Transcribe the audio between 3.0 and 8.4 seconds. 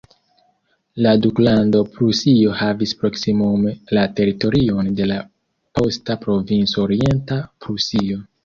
proksimume la teritorion de la posta provinco Orienta Prusio.